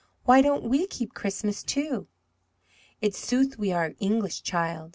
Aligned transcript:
Why 0.23 0.41
don't 0.41 0.63
we 0.63 0.87
keep 0.87 1.13
Christmas, 1.13 1.61
too?" 1.61 2.07
"In 3.03 3.11
sooth 3.11 3.59
we 3.59 3.71
are 3.71 3.93
English, 3.99 4.41
child. 4.41 4.89